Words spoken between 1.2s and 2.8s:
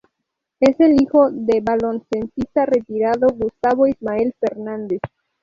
de baloncestista